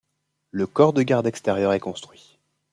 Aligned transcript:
Le 0.49 0.65
corps 0.65 0.93
de 0.93 1.03
garde 1.03 1.27
extérieur 1.27 1.73
est 1.73 1.79
construit. 1.79 2.39